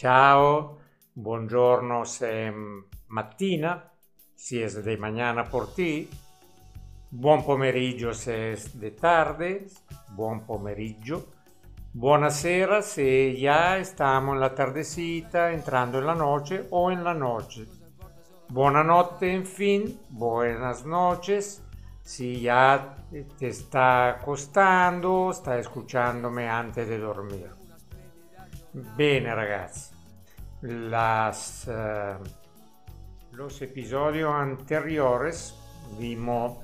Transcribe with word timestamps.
Ciao, 0.00 0.78
buongiorno 1.12 2.06
se 2.06 2.50
mattina, 3.08 3.92
si 4.34 4.62
es 4.62 4.82
de 4.82 4.96
mañana 4.96 5.44
por 5.44 5.74
ti. 5.74 6.08
Buon 7.10 7.44
pomeriggio 7.44 8.14
se 8.14 8.52
es 8.52 8.80
de 8.80 8.92
tarde, 8.92 9.66
buon 10.08 10.46
pomeriggio. 10.46 11.26
Buonasera 11.92 12.80
se 12.80 13.36
ya 13.36 13.76
estamos 13.76 14.36
en 14.36 14.40
la 14.40 14.54
tardecita, 14.54 15.52
entrando 15.52 15.98
en 15.98 16.06
la 16.06 16.14
noche 16.14 16.66
o 16.70 16.90
en 16.90 17.04
la 17.04 17.12
noche. 17.12 17.66
Buonanotte, 18.48 19.34
en 19.34 19.44
fin, 19.44 20.00
buenas 20.08 20.86
noches. 20.86 21.62
Si 22.02 22.40
ya 22.40 22.96
te 23.38 23.48
está 23.48 24.08
acostando, 24.08 25.30
sta 25.34 25.58
escuchándome 25.58 26.48
antes 26.48 26.88
de 26.88 26.96
dormir. 26.96 27.60
Bene 28.72 29.34
ragazzi, 29.34 29.92
Las, 30.62 31.68
uh, 31.68 32.22
los 33.32 33.62
episodios 33.62 34.30
anteriores 34.34 35.54
vimos 35.98 36.58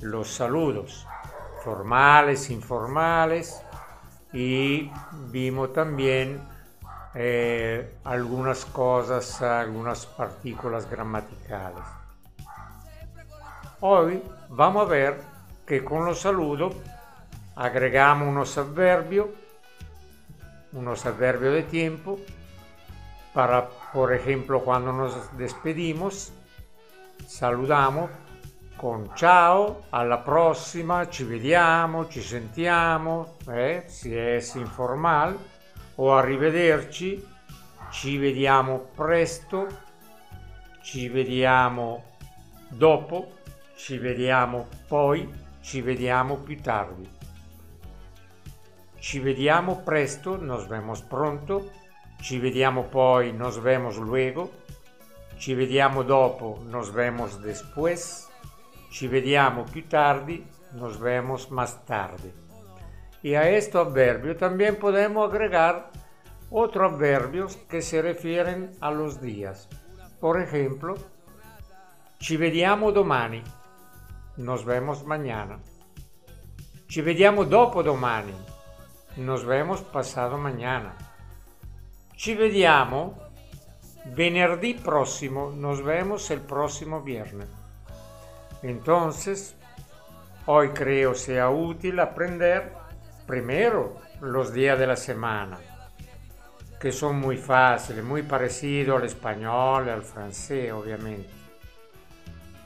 los 0.00 0.28
saludos 0.28 1.06
formales, 1.64 2.50
informales 2.50 3.62
y 4.32 4.90
vimos 5.30 5.72
también 5.72 6.40
eh, 7.14 7.96
algunas 8.04 8.64
cosas, 8.64 9.40
algunas 9.42 10.06
partículas 10.06 10.90
gramaticales. 10.90 11.84
Hoy 13.80 14.22
vamos 14.48 14.86
a 14.86 14.90
ver 14.90 15.20
que 15.66 15.84
con 15.84 16.04
los 16.04 16.20
saludos 16.20 16.74
agregamos 17.56 18.28
unos 18.28 18.58
adverbios, 18.58 19.28
unos 20.72 21.06
adverbios 21.06 21.54
de 21.54 21.62
tiempo, 21.62 22.18
para, 23.32 23.68
por 23.92 24.12
ejemplo, 24.12 24.62
cuando 24.62 24.92
nos 24.92 25.14
despedimos, 25.36 26.32
saludamos 27.26 28.10
con 28.76 29.14
ciao, 29.14 29.84
alla 29.90 30.18
prossima, 30.18 31.08
ci 31.08 31.24
vediamo, 31.24 32.08
ci 32.08 32.20
sentiamo, 32.20 33.36
eh, 33.48 33.84
se 33.86 34.38
è 34.38 34.58
informal, 34.58 35.38
o 35.96 36.14
arrivederci, 36.16 37.24
ci 37.90 38.16
vediamo 38.16 38.88
presto, 38.94 39.68
ci 40.82 41.08
vediamo 41.08 42.16
dopo, 42.68 43.34
ci 43.76 43.98
vediamo 43.98 44.66
poi, 44.88 45.30
ci 45.60 45.80
vediamo 45.80 46.36
più 46.36 46.60
tardi. 46.60 47.08
Ci 48.98 49.18
vediamo 49.18 49.80
presto, 49.82 50.36
nos 50.40 50.66
vemos 50.66 51.00
pronto, 51.02 51.70
ci 52.22 52.38
vediamo 52.38 52.84
poi, 52.84 53.32
nos 53.32 53.60
vemos 53.60 53.96
luego, 53.96 54.52
ci 55.38 55.54
vediamo 55.54 56.04
dopo, 56.04 56.62
nos 56.68 56.92
vemos 56.92 57.40
después, 57.40 58.30
ci 58.90 59.08
vediamo 59.08 59.64
più 59.64 59.88
tardi, 59.88 60.46
nos 60.70 61.00
vemos 61.00 61.50
más 61.50 61.84
tarde. 61.84 62.32
Y 63.22 63.34
a 63.34 63.50
este 63.50 63.76
adverbio 63.76 64.36
también 64.36 64.76
podemos 64.76 65.28
agregar 65.28 65.90
otros 66.48 66.92
adverbios 66.92 67.56
que 67.68 67.82
se 67.82 68.00
refieren 68.00 68.70
a 68.80 68.92
los 68.92 69.20
días. 69.20 69.68
Por 70.20 70.40
ejemplo, 70.40 70.94
ci 72.20 72.36
vediamo 72.36 72.92
domani, 72.92 73.42
nos 74.36 74.64
vemos 74.64 75.04
mañana. 75.04 75.58
Ci 76.86 77.00
vediamo 77.00 77.44
dopo 77.44 77.82
domani, 77.82 78.34
nos 79.16 79.44
vemos 79.44 79.80
pasado 79.82 80.38
mañana. 80.38 81.11
Ci 82.22 82.34
vediamo 82.34 83.30
venerdì 84.14 84.74
prossimo, 84.74 85.50
nos 85.50 85.82
vemos 85.82 86.30
el 86.30 86.38
próximo 86.38 87.00
viernes. 87.00 87.48
Entonces, 88.60 89.56
hoy 90.44 90.68
creo 90.68 91.14
sea 91.14 91.48
útil 91.48 91.98
aprender 91.98 92.74
primero 93.26 94.00
los 94.20 94.52
días 94.52 94.78
de 94.78 94.86
la 94.86 94.94
semana, 94.94 95.58
que 96.78 96.92
son 96.92 97.18
muy 97.18 97.36
fáciles, 97.36 98.04
muy 98.04 98.22
parecidos 98.22 99.00
al 99.00 99.06
español, 99.08 99.88
al 99.88 100.04
francés, 100.04 100.70
obviamente. 100.70 101.28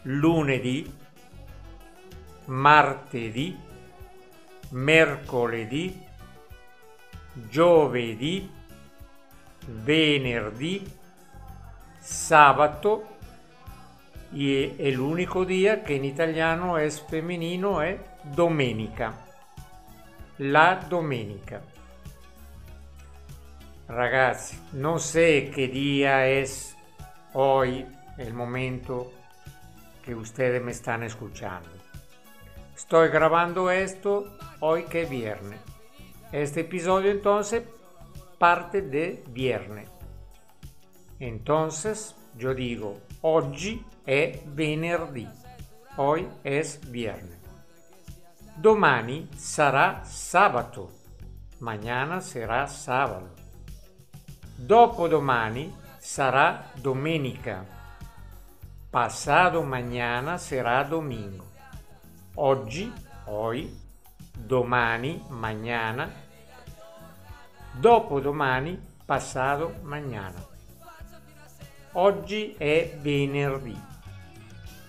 Lunedì, 0.02 0.92
martedì, 2.48 3.58
mercoledì, 4.72 5.98
giovedì, 7.48 8.55
venerdì, 9.66 10.86
sabato 12.00 13.04
y 14.32 14.74
el 14.78 15.00
único 15.00 15.44
día 15.44 15.82
que 15.84 15.96
en 15.96 16.04
italiano 16.04 16.78
es 16.78 17.00
femenino 17.00 17.82
es 17.82 18.00
domenica. 18.34 19.14
La 20.38 20.76
domenica. 20.88 21.62
Ragazzi, 23.88 24.58
non 24.72 24.98
sé 24.98 25.50
qué 25.54 25.68
día 25.68 26.26
es 26.26 26.76
hoy 27.34 27.86
el 28.18 28.34
momento 28.34 29.12
que 30.02 30.14
ustedes 30.14 30.60
me 30.60 30.72
están 30.72 31.04
escuchando. 31.04 31.70
Estoy 32.74 33.08
grabando 33.08 33.70
esto 33.70 34.36
hoy 34.60 34.84
que 34.84 35.02
es 35.02 35.10
viernes. 35.10 35.60
Este 36.32 36.60
episodio 36.60 37.12
entonces 37.12 37.62
parte 38.38 38.82
de 38.82 39.24
viernes. 39.28 39.88
Entonces 41.18 42.14
yo 42.36 42.52
digo, 42.54 43.00
oggi 43.22 43.84
è 44.04 44.42
venerdì, 44.46 45.26
hoy 45.96 46.28
es 46.42 46.78
viernes. 46.90 47.38
Domani 48.58 49.28
sarà 49.36 50.02
sabato, 50.04 50.90
mañana 51.60 52.20
será 52.20 52.66
sábado. 52.66 53.34
Dopodomani 54.56 55.74
sarà 55.98 56.70
domenica. 56.80 57.66
Pasado 58.90 59.62
mañana 59.62 60.38
será 60.38 60.82
domingo. 60.84 61.44
Oggi, 62.34 62.90
hoy, 63.26 63.70
domani, 64.34 65.22
mañana. 65.28 66.25
Dopodomani, 67.80 68.80
pasado 69.04 69.74
mañana. 69.82 70.42
Oggi 71.92 72.54
è 72.56 72.96
venerdì. 73.02 73.78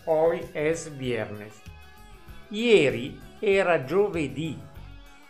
Hoy 0.05 0.47
es 0.53 0.89
viernes. 0.95 1.53
Ieri 2.49 3.19
era 3.41 3.83
giovedì. 3.83 4.57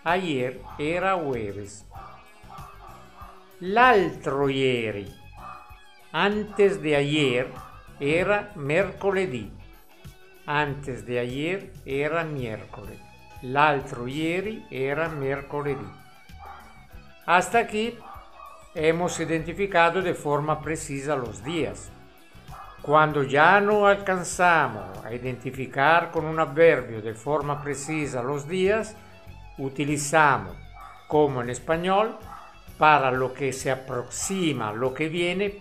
Ayer 0.04 0.62
era 0.78 1.16
jueves. 1.16 1.84
L'altro 3.58 4.50
ieri, 4.50 5.12
antes 6.12 6.80
de 6.80 6.96
ayer, 6.96 7.52
era 7.98 8.52
mercoledì. 8.54 9.52
Antes 10.46 11.04
de 11.06 11.18
ayer 11.18 11.72
era 11.84 12.22
miércoles. 12.22 13.00
L'altro 13.42 14.06
ieri 14.06 14.64
era 14.70 15.08
mercoledì. 15.08 16.06
Hasta 17.28 17.60
aquí 17.60 17.94
hemos 18.74 19.20
identificado 19.20 20.02
de 20.02 20.14
forma 20.14 20.62
precisa 20.62 21.14
los 21.14 21.44
días. 21.44 21.92
Cuando 22.82 23.22
ya 23.22 23.60
no 23.60 23.86
alcanzamos 23.86 25.04
a 25.04 25.14
identificar 25.14 26.10
con 26.10 26.24
un 26.24 26.40
adverbio 26.40 27.02
de 27.02 27.14
forma 27.14 27.62
precisa 27.62 28.24
los 28.24 28.48
días, 28.48 28.96
utilizamos, 29.58 30.56
como 31.10 31.42
en 31.42 31.50
español, 31.50 32.18
para 32.78 33.12
lo 33.12 33.34
que 33.34 33.52
se 33.52 33.72
aproxima, 33.72 34.72
lo 34.72 34.94
que 34.94 35.10
viene, 35.10 35.60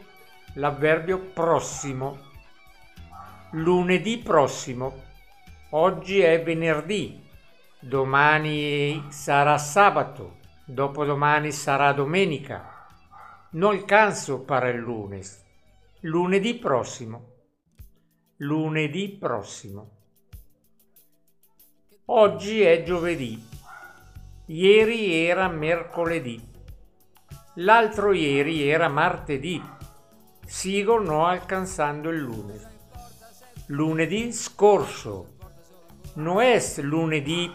l'avverbio 0.55 1.19
prossimo. 1.35 2.17
Lunedì 3.55 4.19
prossimo. 4.19 4.95
Oggi 5.71 6.21
è 6.21 6.41
venerdì. 6.45 7.29
Domani 7.81 9.07
sarà 9.09 9.59
sabato. 9.59 10.36
Dopodomani 10.69 11.53
sarà 11.53 11.93
domenica. 11.93 12.89
No 13.51 13.69
alcanzo 13.69 14.41
para 14.41 14.69
el 14.69 14.79
lunes. 14.79 15.45
Lunedì 16.01 16.55
prossimo. 16.57 17.35
Lunedì 18.39 19.11
prossimo. 19.11 19.91
Oggi 22.07 22.63
è 22.63 22.83
giovedì. 22.83 23.41
Ieri 24.47 25.25
era 25.25 25.47
mercoledì. 25.47 26.45
L'altro 27.55 28.13
ieri 28.13 28.69
era 28.69 28.89
martedì. 28.89 29.63
Sigo 30.45 30.99
no 30.99 31.27
alcanzando 31.27 32.11
il 32.11 32.19
lunes. 32.19 32.69
Lunedì 33.67 34.33
scorso. 34.33 35.37
No 36.15 36.41
es 36.41 36.81
lunedì 36.81 37.55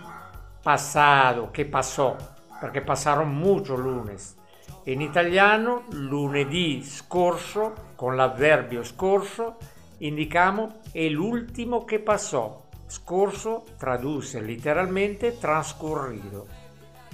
passato 0.61 1.49
che 1.51 1.65
passò, 1.65 2.15
perché 2.61 2.81
passaron 2.81 3.33
mucho 3.33 3.75
lunes. 3.75 4.35
In 4.83 5.01
italiano 5.01 5.85
lunedì 5.89 6.83
scorso 6.83 7.73
con 7.95 8.15
l'avverbio 8.15 8.83
scorso 8.83 9.57
indicamo 9.97 10.81
è 10.91 11.07
l'ultimo 11.07 11.83
che 11.85 11.99
passò. 11.99 12.63
Scorso 12.85 13.63
traduce 13.79 14.41
letteralmente 14.41 15.39
transcurrido. 15.39 16.45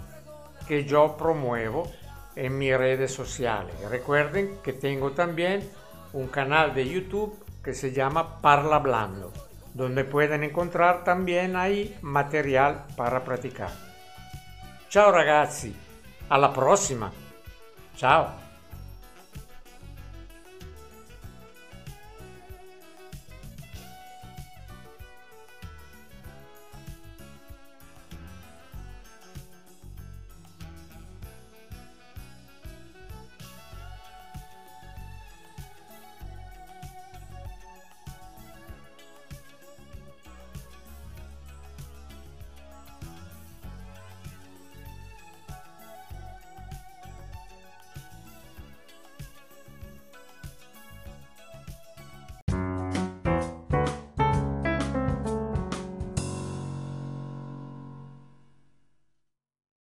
que 0.68 0.86
yo 0.86 1.18
promuevo 1.18 1.92
en 2.36 2.58
mis 2.58 2.78
redes 2.78 3.14
sociales. 3.14 3.76
Recuerden 3.90 4.60
que 4.64 4.72
tengo 4.74 5.12
también 5.12 5.70
un 6.14 6.28
canal 6.28 6.74
de 6.74 6.88
YouTube 6.88 7.38
que 7.62 7.74
se 7.74 7.92
llama 7.92 8.40
Parla 8.42 8.80
Blando. 8.80 9.34
Donde 9.74 10.04
pueden 10.04 10.44
encontrar 10.44 11.04
también 11.04 11.56
ahí 11.56 11.96
material 12.02 12.86
para 12.96 13.24
praticar. 13.24 13.72
Ciao 14.90 15.12
ragazzi, 15.12 15.74
alla 16.30 16.52
prossima! 16.52 17.12
Ciao! 17.96 18.51